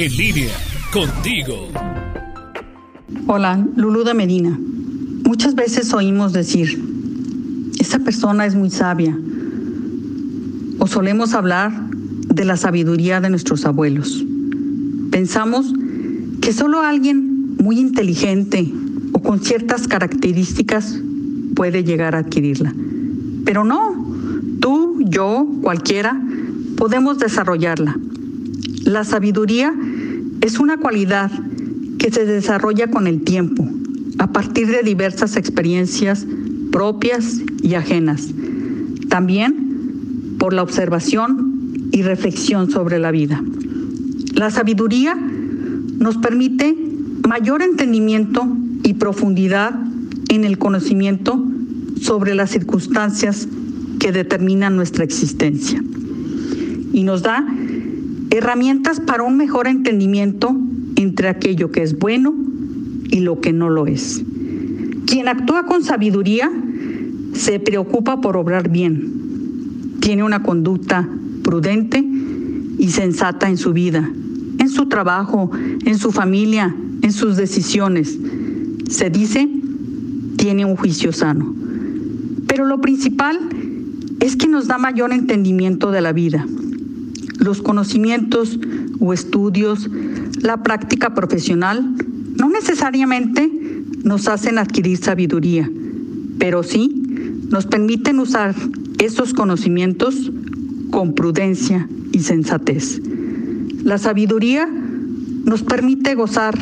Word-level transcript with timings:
En 0.00 0.16
línea, 0.16 0.54
contigo. 0.92 1.66
Hola, 3.26 3.66
Lulú 3.74 4.04
de 4.04 4.14
Medina. 4.14 4.56
Muchas 5.24 5.56
veces 5.56 5.92
oímos 5.92 6.32
decir, 6.32 6.80
esa 7.80 7.98
persona 7.98 8.46
es 8.46 8.54
muy 8.54 8.70
sabia. 8.70 9.18
O 10.78 10.86
solemos 10.86 11.34
hablar 11.34 11.72
de 12.32 12.44
la 12.44 12.56
sabiduría 12.56 13.20
de 13.20 13.28
nuestros 13.28 13.66
abuelos. 13.66 14.24
Pensamos 15.10 15.74
que 16.40 16.52
solo 16.52 16.80
alguien 16.80 17.56
muy 17.56 17.80
inteligente 17.80 18.72
o 19.10 19.20
con 19.20 19.40
ciertas 19.40 19.88
características 19.88 20.96
puede 21.56 21.82
llegar 21.82 22.14
a 22.14 22.18
adquirirla. 22.18 22.72
Pero 23.44 23.64
no, 23.64 23.96
tú, 24.60 25.00
yo, 25.00 25.44
cualquiera, 25.60 26.22
podemos 26.76 27.18
desarrollarla. 27.18 27.96
La 28.84 29.04
sabiduría 29.04 29.74
es 30.40 30.58
una 30.58 30.78
cualidad 30.78 31.30
que 31.98 32.10
se 32.10 32.24
desarrolla 32.24 32.88
con 32.88 33.06
el 33.06 33.22
tiempo, 33.22 33.68
a 34.18 34.32
partir 34.32 34.68
de 34.68 34.82
diversas 34.82 35.36
experiencias 35.36 36.26
propias 36.70 37.40
y 37.62 37.74
ajenas. 37.74 38.28
También 39.08 40.36
por 40.38 40.52
la 40.52 40.62
observación 40.62 41.88
y 41.92 42.02
reflexión 42.02 42.70
sobre 42.70 42.98
la 42.98 43.10
vida. 43.10 43.42
La 44.34 44.50
sabiduría 44.50 45.16
nos 45.16 46.16
permite 46.18 46.76
mayor 47.26 47.62
entendimiento 47.62 48.46
y 48.84 48.94
profundidad 48.94 49.74
en 50.28 50.44
el 50.44 50.58
conocimiento 50.58 51.44
sobre 52.00 52.34
las 52.34 52.50
circunstancias 52.50 53.48
que 53.98 54.12
determinan 54.12 54.76
nuestra 54.76 55.04
existencia. 55.04 55.82
Y 56.92 57.02
nos 57.02 57.22
da 57.22 57.46
herramientas 58.30 59.00
para 59.00 59.22
un 59.22 59.36
mejor 59.36 59.66
entendimiento 59.66 60.56
entre 60.96 61.28
aquello 61.28 61.70
que 61.70 61.82
es 61.82 61.98
bueno 61.98 62.34
y 63.10 63.20
lo 63.20 63.40
que 63.40 63.52
no 63.52 63.70
lo 63.70 63.86
es. 63.86 64.22
Quien 65.06 65.28
actúa 65.28 65.64
con 65.66 65.82
sabiduría 65.82 66.50
se 67.32 67.60
preocupa 67.60 68.20
por 68.20 68.36
obrar 68.36 68.68
bien, 68.68 69.98
tiene 70.00 70.22
una 70.22 70.42
conducta 70.42 71.08
prudente 71.42 72.04
y 72.78 72.88
sensata 72.90 73.48
en 73.48 73.56
su 73.56 73.72
vida, 73.72 74.10
en 74.58 74.68
su 74.68 74.86
trabajo, 74.86 75.50
en 75.84 75.98
su 75.98 76.12
familia, 76.12 76.74
en 77.02 77.12
sus 77.12 77.36
decisiones. 77.36 78.18
Se 78.88 79.10
dice, 79.10 79.48
tiene 80.36 80.64
un 80.64 80.76
juicio 80.76 81.12
sano. 81.12 81.54
Pero 82.46 82.64
lo 82.64 82.80
principal 82.80 83.38
es 84.20 84.36
que 84.36 84.48
nos 84.48 84.66
da 84.66 84.78
mayor 84.78 85.12
entendimiento 85.12 85.90
de 85.90 86.00
la 86.00 86.12
vida. 86.12 86.46
Los 87.38 87.62
conocimientos 87.62 88.58
o 89.00 89.12
estudios, 89.12 89.88
la 90.42 90.62
práctica 90.62 91.14
profesional, 91.14 91.94
no 92.36 92.48
necesariamente 92.48 93.50
nos 94.04 94.28
hacen 94.28 94.58
adquirir 94.58 94.98
sabiduría, 94.98 95.70
pero 96.38 96.62
sí 96.62 97.02
nos 97.50 97.66
permiten 97.66 98.20
usar 98.20 98.54
esos 98.98 99.34
conocimientos 99.34 100.30
con 100.90 101.14
prudencia 101.14 101.88
y 102.12 102.20
sensatez. 102.20 103.00
La 103.84 103.98
sabiduría 103.98 104.68
nos 105.44 105.62
permite 105.62 106.14
gozar 106.14 106.54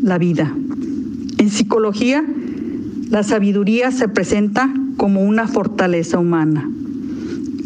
la 0.00 0.18
vida. 0.18 0.54
En 1.38 1.50
psicología, 1.50 2.24
la 3.10 3.22
sabiduría 3.22 3.90
se 3.92 4.08
presenta 4.08 4.72
como 4.96 5.22
una 5.22 5.46
fortaleza 5.46 6.18
humana. 6.18 6.68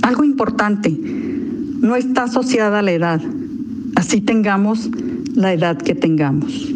Algo 0.02 0.24
importante, 0.24 0.90
no 1.80 1.96
está 1.96 2.24
asociada 2.24 2.80
a 2.80 2.82
la 2.82 2.92
edad, 2.92 3.20
así 3.94 4.20
tengamos 4.20 4.90
la 5.34 5.52
edad 5.52 5.78
que 5.78 5.94
tengamos. 5.94 6.68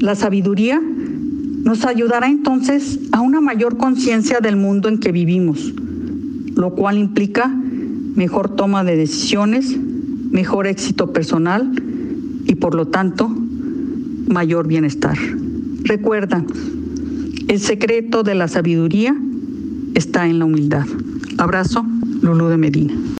La 0.00 0.14
sabiduría 0.14 0.80
nos 1.64 1.84
ayudará 1.84 2.28
entonces 2.28 2.98
a 3.12 3.20
una 3.20 3.40
mayor 3.40 3.76
conciencia 3.76 4.40
del 4.40 4.56
mundo 4.56 4.88
en 4.88 4.98
que 4.98 5.12
vivimos, 5.12 5.72
lo 6.54 6.74
cual 6.74 6.98
implica 6.98 7.48
mejor 7.48 8.54
toma 8.54 8.84
de 8.84 8.96
decisiones, 8.96 9.76
mejor 10.30 10.66
éxito 10.66 11.12
personal 11.12 11.72
y 12.46 12.54
por 12.56 12.74
lo 12.74 12.88
tanto 12.88 13.28
mayor 14.28 14.66
bienestar. 14.66 15.16
Recuerda, 15.84 16.44
el 17.48 17.60
secreto 17.60 18.22
de 18.22 18.34
la 18.34 18.48
sabiduría 18.48 19.16
está 19.94 20.26
en 20.26 20.38
la 20.38 20.44
humildad. 20.44 20.86
Abrazo, 21.38 21.84
Lulú 22.20 22.48
de 22.48 22.56
Medina. 22.56 22.94